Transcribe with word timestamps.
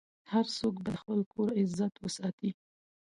هر 0.31 0.45
څوک 0.57 0.75
باید 0.85 0.95
د 0.95 0.99
خپل 1.01 1.19
کور 1.33 1.47
عزت 1.61 1.93
وساتي. 2.03 2.51